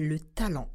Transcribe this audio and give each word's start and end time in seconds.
Le 0.00 0.20
talent, 0.20 0.70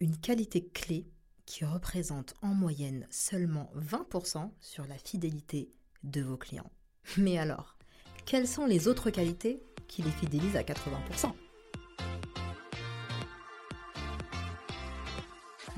une 0.00 0.16
qualité 0.16 0.66
clé 0.66 1.06
qui 1.44 1.66
représente 1.66 2.32
en 2.40 2.54
moyenne 2.54 3.06
seulement 3.10 3.70
20% 3.76 4.50
sur 4.62 4.86
la 4.86 4.96
fidélité 4.96 5.68
de 6.04 6.22
vos 6.22 6.38
clients. 6.38 6.70
Mais 7.18 7.36
alors, 7.36 7.76
quelles 8.24 8.48
sont 8.48 8.64
les 8.64 8.88
autres 8.88 9.10
qualités 9.10 9.62
qui 9.88 10.00
les 10.00 10.10
fidélisent 10.10 10.56
à 10.56 10.62
80% 10.62 11.34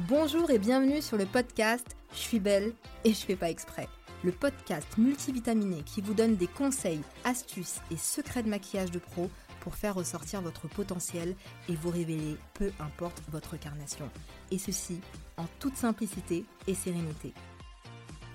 Bonjour 0.08 0.52
et 0.52 0.60
bienvenue 0.60 1.02
sur 1.02 1.16
le 1.16 1.26
podcast 1.26 1.96
Je 2.12 2.18
suis 2.18 2.38
belle 2.38 2.74
et 3.02 3.10
je 3.10 3.26
fais 3.26 3.34
pas 3.34 3.50
exprès. 3.50 3.88
Le 4.22 4.30
podcast 4.30 4.86
multivitaminé 4.98 5.82
qui 5.82 6.00
vous 6.00 6.14
donne 6.14 6.36
des 6.36 6.46
conseils, 6.46 7.02
astuces 7.24 7.80
et 7.90 7.96
secrets 7.96 8.44
de 8.44 8.48
maquillage 8.48 8.92
de 8.92 9.00
pro 9.00 9.30
pour 9.64 9.74
faire 9.74 9.94
ressortir 9.96 10.42
votre 10.42 10.68
potentiel 10.68 11.34
et 11.68 11.74
vous 11.74 11.90
révéler 11.90 12.36
peu 12.52 12.70
importe 12.78 13.22
votre 13.32 13.56
carnation. 13.56 14.08
Et 14.50 14.58
ceci 14.58 15.00
en 15.38 15.46
toute 15.58 15.76
simplicité 15.76 16.44
et 16.68 16.74
sérénité. 16.74 17.32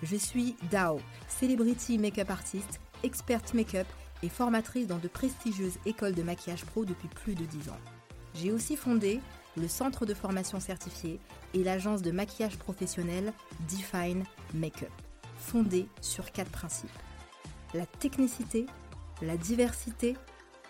Je 0.02 0.16
suis 0.16 0.56
Dao, 0.72 1.00
celebrity 1.28 1.98
make-up 1.98 2.32
artist, 2.32 2.82
experte 3.04 3.54
make-up 3.54 3.88
et 4.24 4.30
formatrice 4.30 4.88
dans 4.88 4.98
de 4.98 5.08
prestigieuses 5.08 5.78
écoles 5.86 6.16
de 6.16 6.24
maquillage 6.24 6.66
pro 6.66 6.84
depuis 6.84 7.08
plus 7.08 7.36
de 7.36 7.46
10 7.46 7.70
ans. 7.70 7.80
J'ai 8.34 8.52
aussi 8.52 8.76
fondé 8.76 9.20
le 9.56 9.68
centre 9.68 10.06
de 10.06 10.14
formation 10.14 10.60
certifié 10.60 11.20
et 11.54 11.64
l'agence 11.64 12.02
de 12.02 12.12
maquillage 12.12 12.58
professionnel 12.58 13.34
Define 13.70 14.24
Makeup, 14.54 14.92
fondée 15.38 15.88
sur 16.02 16.32
quatre 16.32 16.52
principes. 16.52 16.90
La 17.74 17.86
technicité, 17.86 18.66
la 19.22 19.38
diversité, 19.38 20.16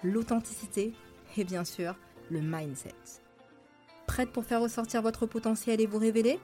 l'authenticité 0.04 0.94
et 1.38 1.44
bien 1.44 1.64
sûr 1.64 1.96
le 2.30 2.42
mindset. 2.42 2.96
Prête 4.08 4.32
pour 4.32 4.46
faire 4.46 4.62
ressortir 4.62 5.02
votre 5.02 5.26
potentiel 5.26 5.82
et 5.82 5.86
vous 5.86 6.00
révéler? 6.00 6.40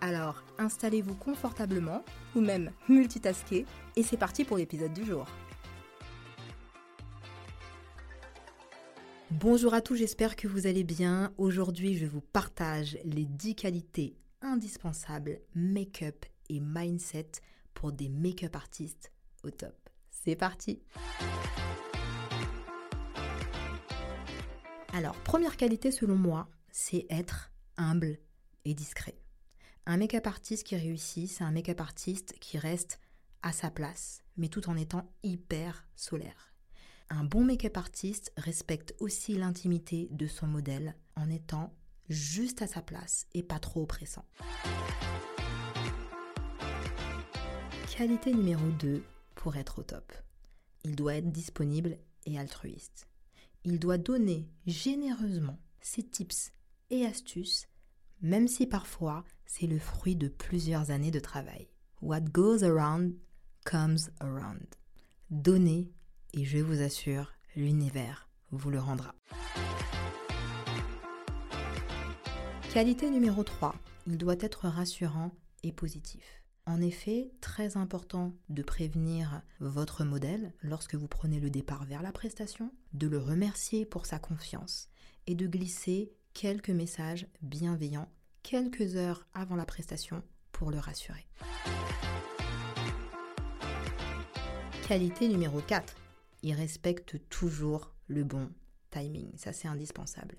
Alors 0.00 0.42
installez-vous 0.58 1.14
confortablement 1.14 2.04
ou 2.34 2.40
même 2.40 2.70
multitasker 2.88 3.66
et 3.96 4.02
c'est 4.02 4.16
parti 4.16 4.44
pour 4.44 4.56
l'épisode 4.56 4.92
du 4.92 5.04
jour. 5.04 5.26
Bonjour 9.30 9.72
à 9.74 9.80
tous, 9.80 9.96
j'espère 9.96 10.36
que 10.36 10.46
vous 10.46 10.66
allez 10.66 10.84
bien. 10.84 11.32
Aujourd'hui, 11.38 11.96
je 11.96 12.06
vous 12.06 12.20
partage 12.20 12.98
les 13.04 13.24
10 13.24 13.54
qualités 13.54 14.16
indispensables 14.42 15.40
make-up 15.54 16.26
et 16.50 16.60
mindset 16.60 17.30
pour 17.72 17.92
des 17.92 18.08
make-up 18.08 18.54
artistes 18.56 19.10
au 19.42 19.50
top. 19.50 19.74
C'est 20.10 20.36
parti 20.36 20.82
Alors, 24.94 25.16
première 25.22 25.56
qualité 25.56 25.90
selon 25.90 26.16
moi, 26.16 26.50
c'est 26.70 27.06
être 27.08 27.50
humble 27.78 28.18
et 28.66 28.74
discret. 28.74 29.16
Un 29.86 29.96
make-up 29.96 30.26
artiste 30.26 30.64
qui 30.64 30.76
réussit, 30.76 31.30
c'est 31.30 31.44
un 31.44 31.50
make-up 31.50 31.80
artiste 31.80 32.34
qui 32.40 32.58
reste 32.58 33.00
à 33.42 33.52
sa 33.52 33.70
place, 33.70 34.22
mais 34.36 34.48
tout 34.48 34.68
en 34.68 34.76
étant 34.76 35.10
hyper 35.22 35.86
solaire. 35.96 36.52
Un 37.08 37.24
bon 37.24 37.42
make-up 37.42 37.78
artiste 37.78 38.32
respecte 38.36 38.94
aussi 39.00 39.34
l'intimité 39.34 40.08
de 40.10 40.26
son 40.26 40.46
modèle 40.46 40.94
en 41.16 41.30
étant 41.30 41.72
juste 42.10 42.60
à 42.60 42.66
sa 42.66 42.82
place 42.82 43.26
et 43.32 43.42
pas 43.42 43.58
trop 43.58 43.82
oppressant. 43.84 44.26
Qualité 47.96 48.34
numéro 48.34 48.68
2 48.78 49.02
pour 49.36 49.56
être 49.56 49.78
au 49.78 49.82
top. 49.82 50.12
Il 50.84 50.96
doit 50.96 51.14
être 51.14 51.32
disponible 51.32 51.96
et 52.26 52.38
altruiste 52.38 53.08
il 53.64 53.78
doit 53.78 53.98
donner 53.98 54.48
généreusement 54.66 55.58
ses 55.80 56.02
tips 56.02 56.52
et 56.90 57.06
astuces, 57.06 57.68
même 58.20 58.48
si 58.48 58.66
parfois 58.66 59.24
c'est 59.46 59.66
le 59.66 59.78
fruit 59.78 60.16
de 60.16 60.28
plusieurs 60.28 60.90
années 60.90 61.10
de 61.10 61.20
travail. 61.20 61.68
What 62.00 62.22
goes 62.32 62.64
around 62.64 63.14
comes 63.64 63.98
around. 64.20 64.66
Donnez 65.30 65.92
et 66.34 66.44
je 66.44 66.58
vous 66.58 66.82
assure, 66.82 67.32
l'univers 67.54 68.28
vous 68.50 68.70
le 68.70 68.80
rendra. 68.80 69.14
Qualité 72.72 73.10
numéro 73.10 73.44
3. 73.44 73.74
Il 74.06 74.16
doit 74.18 74.36
être 74.40 74.66
rassurant 74.66 75.30
et 75.62 75.72
positif. 75.72 76.41
En 76.64 76.80
effet, 76.80 77.32
très 77.40 77.76
important 77.76 78.32
de 78.48 78.62
prévenir 78.62 79.42
votre 79.58 80.04
modèle 80.04 80.52
lorsque 80.62 80.94
vous 80.94 81.08
prenez 81.08 81.40
le 81.40 81.50
départ 81.50 81.84
vers 81.84 82.02
la 82.02 82.12
prestation, 82.12 82.72
de 82.92 83.08
le 83.08 83.18
remercier 83.18 83.84
pour 83.84 84.06
sa 84.06 84.20
confiance 84.20 84.88
et 85.26 85.34
de 85.34 85.48
glisser 85.48 86.12
quelques 86.34 86.70
messages 86.70 87.26
bienveillants 87.42 88.08
quelques 88.44 88.96
heures 88.96 89.26
avant 89.34 89.56
la 89.56 89.66
prestation 89.66 90.22
pour 90.52 90.70
le 90.70 90.78
rassurer. 90.78 91.26
Qualité 94.86 95.28
numéro 95.28 95.60
4. 95.60 95.96
Il 96.42 96.54
respecte 96.54 97.28
toujours 97.28 97.92
le 98.06 98.22
bon 98.24 98.50
timing. 98.90 99.36
Ça, 99.36 99.52
c'est 99.52 99.68
indispensable. 99.68 100.36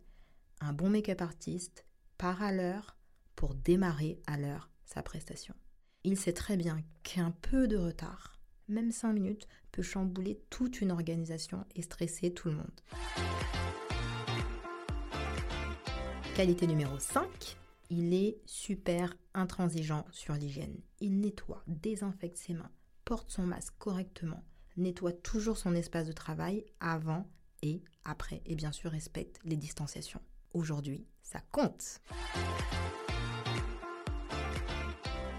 Un 0.61 0.71
bon 0.71 0.89
make-up 0.89 1.21
artiste 1.21 1.85
part 2.17 2.41
à 2.41 2.51
l'heure 2.51 2.95
pour 3.35 3.55
démarrer 3.55 4.21
à 4.27 4.37
l'heure 4.37 4.69
sa 4.85 5.01
prestation. 5.01 5.55
Il 6.05 6.19
sait 6.19 6.33
très 6.33 6.57
bien 6.57 6.83
qu'un 7.03 7.31
peu 7.31 7.65
de 7.65 7.77
retard, 7.77 8.37
même 8.67 8.91
5 8.91 9.13
minutes, 9.13 9.47
peut 9.71 9.81
chambouler 9.81 10.41
toute 10.49 10.81
une 10.81 10.91
organisation 10.91 11.65
et 11.75 11.81
stresser 11.81 12.33
tout 12.33 12.49
le 12.49 12.55
monde. 12.55 12.81
Qualité 16.35 16.67
numéro 16.67 16.99
5, 16.99 17.57
il 17.89 18.13
est 18.13 18.37
super 18.45 19.15
intransigeant 19.33 20.05
sur 20.11 20.33
l'hygiène. 20.33 20.77
Il 20.99 21.21
nettoie, 21.21 21.63
désinfecte 21.67 22.37
ses 22.37 22.53
mains, 22.53 22.71
porte 23.05 23.31
son 23.31 23.43
masque 23.43 23.75
correctement, 23.79 24.43
nettoie 24.75 25.13
toujours 25.13 25.57
son 25.57 25.73
espace 25.73 26.07
de 26.07 26.11
travail 26.11 26.65
avant 26.81 27.25
et 27.61 27.81
après, 28.03 28.41
et 28.45 28.55
bien 28.55 28.73
sûr 28.73 28.91
respecte 28.91 29.39
les 29.45 29.55
distanciations. 29.55 30.21
Aujourd'hui, 30.53 31.07
ça 31.21 31.39
compte. 31.51 32.01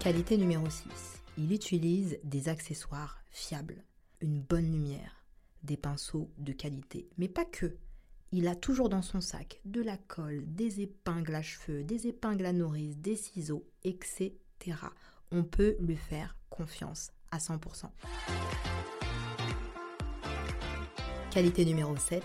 Qualité 0.05 0.37
numéro 0.37 0.69
6. 0.69 0.83
Il 1.39 1.51
utilise 1.51 2.19
des 2.23 2.47
accessoires 2.47 3.17
fiables, 3.31 3.83
une 4.21 4.39
bonne 4.39 4.71
lumière, 4.71 5.25
des 5.63 5.77
pinceaux 5.77 6.29
de 6.37 6.53
qualité, 6.53 7.09
mais 7.17 7.27
pas 7.27 7.43
que. 7.43 7.75
Il 8.31 8.47
a 8.47 8.53
toujours 8.53 8.89
dans 8.89 9.01
son 9.01 9.19
sac 9.19 9.59
de 9.65 9.81
la 9.81 9.97
colle, 9.97 10.43
des 10.45 10.81
épingles 10.81 11.33
à 11.33 11.41
cheveux, 11.41 11.83
des 11.83 12.05
épingles 12.05 12.45
à 12.45 12.53
nourrice, 12.53 12.99
des 12.99 13.15
ciseaux, 13.15 13.67
etc. 13.83 14.35
On 15.31 15.43
peut 15.43 15.75
lui 15.79 15.95
faire 15.97 16.37
confiance 16.51 17.09
à 17.31 17.39
100%. 17.39 17.89
Qualité 21.31 21.65
numéro 21.65 21.97
7. 21.97 22.23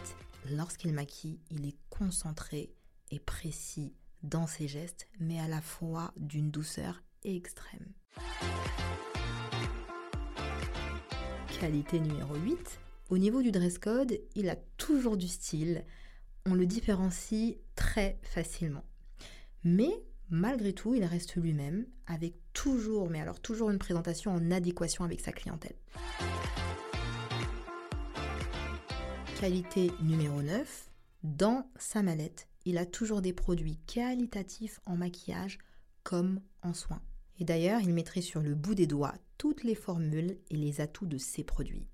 Lorsqu'il 0.50 0.92
maquille, 0.92 1.40
il 1.50 1.66
est 1.66 1.78
concentré 1.88 2.74
et 3.10 3.20
précis 3.20 3.94
dans 4.22 4.46
ses 4.46 4.68
gestes, 4.68 5.08
mais 5.18 5.40
à 5.40 5.48
la 5.48 5.62
fois 5.62 6.12
d'une 6.18 6.50
douceur 6.50 7.02
extrême. 7.24 7.86
Qualité 11.60 12.00
numéro 12.00 12.34
8. 12.34 12.80
Au 13.10 13.18
niveau 13.18 13.42
du 13.42 13.50
dress 13.50 13.78
code, 13.78 14.18
il 14.34 14.48
a 14.48 14.56
toujours 14.76 15.16
du 15.16 15.28
style. 15.28 15.84
On 16.46 16.54
le 16.54 16.64
différencie 16.64 17.56
très 17.74 18.18
facilement. 18.22 18.84
Mais 19.64 19.90
malgré 20.30 20.72
tout, 20.72 20.94
il 20.94 21.04
reste 21.04 21.36
lui-même 21.36 21.86
avec 22.06 22.34
toujours, 22.52 23.10
mais 23.10 23.20
alors 23.20 23.40
toujours 23.40 23.70
une 23.70 23.78
présentation 23.78 24.32
en 24.32 24.50
adéquation 24.50 25.04
avec 25.04 25.20
sa 25.20 25.32
clientèle. 25.32 25.76
Qualité 29.40 29.90
numéro 30.02 30.40
9. 30.42 30.90
Dans 31.22 31.68
sa 31.76 32.02
mallette, 32.02 32.48
il 32.64 32.78
a 32.78 32.86
toujours 32.86 33.20
des 33.20 33.32
produits 33.32 33.78
qualitatifs 33.86 34.80
en 34.86 34.96
maquillage 34.96 35.58
comme 36.02 36.40
en 36.62 36.74
soins. 36.74 37.02
Et 37.38 37.44
d'ailleurs, 37.44 37.80
il 37.80 37.94
mettrait 37.94 38.20
sur 38.20 38.40
le 38.40 38.54
bout 38.54 38.74
des 38.74 38.86
doigts 38.86 39.14
toutes 39.38 39.64
les 39.64 39.74
formules 39.74 40.36
et 40.50 40.56
les 40.56 40.80
atouts 40.80 41.06
de 41.06 41.18
ses 41.18 41.44
produits. 41.44 41.86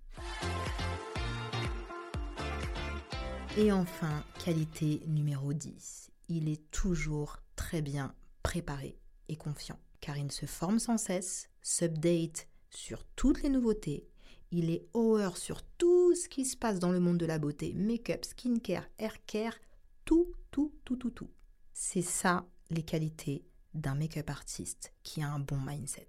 Et 3.56 3.73
enfin, 3.73 4.25
qualité 4.44 5.03
numéro 5.06 5.53
10. 5.53 6.11
Il 6.29 6.49
est 6.49 6.70
toujours 6.70 7.38
très 7.55 7.82
bien 7.82 8.14
préparé 8.43 8.99
et 9.29 9.37
confiant, 9.37 9.79
car 10.00 10.17
il 10.19 10.32
se 10.32 10.47
forme 10.47 10.79
sans 10.79 10.99
cesse, 10.99 11.49
s'update 11.62 12.49
sur 12.70 13.05
toutes 13.17 13.43
les 13.43 13.49
nouveautés, 13.49 14.08
il 14.53 14.70
est 14.70 14.87
hour 14.94 15.37
sur 15.37 15.62
tout 15.62 16.14
ce 16.14 16.29
qui 16.29 16.44
se 16.44 16.56
passe 16.56 16.79
dans 16.79 16.93
le 16.93 17.00
monde 17.00 17.19
de 17.19 17.26
la 17.26 17.38
beauté, 17.38 17.73
make-up, 17.75 18.25
skincare, 18.25 18.88
hair 18.99 19.25
care, 19.26 19.56
tout, 20.05 20.32
tout, 20.50 20.73
tout, 20.85 20.97
tout, 20.97 21.11
tout. 21.11 21.31
C'est 21.73 22.03
ça 22.03 22.47
les 22.70 22.82
qualités 22.82 23.44
d'un 23.76 23.94
make-up 23.94 24.31
artiste 24.31 24.93
qui 25.02 25.23
a 25.23 25.28
un 25.28 25.38
bon 25.38 25.61
mindset. 25.61 26.08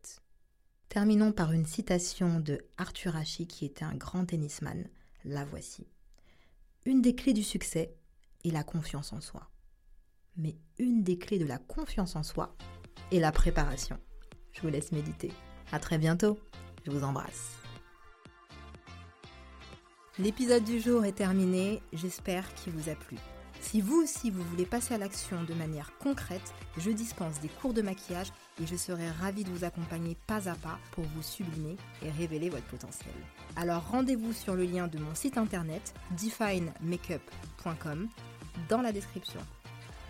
Terminons 0.89 1.31
par 1.31 1.51
une 1.51 1.65
citation 1.65 2.39
de 2.39 2.65
Arthur 2.77 3.15
Ashe 3.15 3.45
qui 3.47 3.65
était 3.65 3.83
un 3.83 3.95
grand 3.95 4.25
tennisman. 4.25 4.87
La 5.25 5.45
voici. 5.45 5.87
Une 6.85 7.01
des 7.01 7.15
clés 7.15 7.33
du 7.33 7.43
succès 7.43 7.93
est 8.45 8.51
la 8.51 8.63
confiance 8.63 9.11
en 9.13 9.21
soi. 9.21 9.49
mais 10.37 10.55
une 10.77 11.03
des 11.03 11.17
clés 11.17 11.39
de 11.39 11.45
la 11.45 11.57
confiance 11.57 12.15
en 12.15 12.23
soi 12.23 12.55
est 13.11 13.19
la 13.19 13.31
préparation. 13.31 13.99
Je 14.53 14.61
vous 14.61 14.69
laisse 14.69 14.91
méditer. 14.91 15.33
À 15.71 15.79
très 15.79 15.97
bientôt. 15.97 16.39
Je 16.85 16.91
vous 16.91 17.03
embrasse. 17.03 17.53
L'épisode 20.19 20.63
du 20.63 20.79
jour 20.79 21.05
est 21.05 21.13
terminé. 21.13 21.81
J'espère 21.93 22.53
qu'il 22.55 22.73
vous 22.73 22.89
a 22.89 22.95
plu. 22.95 23.17
Si 23.69 23.81
vous 23.81 24.01
aussi 24.01 24.31
vous 24.31 24.43
voulez 24.43 24.65
passer 24.65 24.93
à 24.93 24.97
l'action 24.97 25.43
de 25.43 25.53
manière 25.53 25.91
concrète, 25.99 26.53
je 26.77 26.89
dispense 26.89 27.41
des 27.41 27.49
cours 27.49 27.73
de 27.73 27.81
maquillage 27.81 28.31
et 28.61 28.65
je 28.65 28.77
serai 28.77 29.09
ravie 29.09 29.43
de 29.43 29.49
vous 29.49 29.65
accompagner 29.65 30.15
pas 30.25 30.47
à 30.47 30.55
pas 30.55 30.79
pour 30.91 31.03
vous 31.03 31.21
sublimer 31.21 31.75
et 32.01 32.09
révéler 32.09 32.49
votre 32.49 32.63
potentiel. 32.67 33.13
Alors 33.57 33.85
rendez-vous 33.89 34.31
sur 34.31 34.55
le 34.55 34.63
lien 34.63 34.87
de 34.87 34.97
mon 34.97 35.13
site 35.15 35.37
internet 35.37 35.93
definemakeup.com 36.11 38.07
dans 38.69 38.81
la 38.81 38.93
description. 38.93 39.41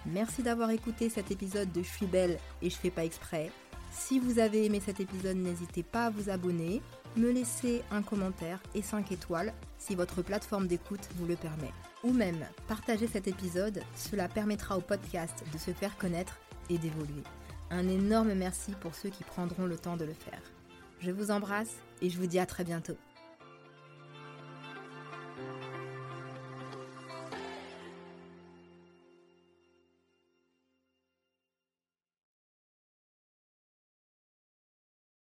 Merci 0.06 0.44
d'avoir 0.44 0.69
écouté 0.69 1.10
cet 1.10 1.31
épisode 1.31 1.71
de 1.71 1.81
Je 1.81 1.89
suis 1.89 2.06
belle 2.06 2.38
et 2.62 2.69
je 2.69 2.75
fais 2.75 2.92
pas 2.92 3.06
exprès. 3.06 3.51
Si 3.92 4.19
vous 4.19 4.38
avez 4.38 4.65
aimé 4.65 4.83
cet 4.86 5.00
épisode, 5.00 5.38
n'hésitez 5.38 5.81
pas 5.81 6.06
à 6.06 6.10
vous 6.12 6.30
abonner, 6.30 6.83
me 7.17 7.31
laisser 7.31 7.83
un 7.91 8.01
commentaire 8.01 8.61
et 8.75 8.81
5 8.81 9.11
étoiles 9.11 9.53
si 9.77 9.95
votre 9.95 10.21
plateforme 10.21 10.67
d'écoute 10.67 11.09
vous 11.15 11.25
le 11.25 11.35
permet. 11.35 11.71
Ou 12.03 12.13
même 12.13 12.45
partager 12.67 13.07
cet 13.07 13.27
épisode, 13.27 13.81
cela 13.95 14.27
permettra 14.27 14.77
au 14.77 14.81
podcast 14.81 15.43
de 15.51 15.57
se 15.57 15.71
faire 15.71 15.97
connaître 15.97 16.39
et 16.69 16.77
d'évoluer. 16.77 17.23
Un 17.69 17.87
énorme 17.87 18.33
merci 18.33 18.71
pour 18.79 18.95
ceux 18.95 19.09
qui 19.09 19.23
prendront 19.23 19.65
le 19.65 19.77
temps 19.77 19.97
de 19.97 20.05
le 20.05 20.13
faire. 20.13 20.41
Je 20.99 21.11
vous 21.11 21.31
embrasse 21.31 21.75
et 22.01 22.09
je 22.09 22.17
vous 22.17 22.27
dis 22.27 22.39
à 22.39 22.45
très 22.45 22.63
bientôt. 22.63 22.97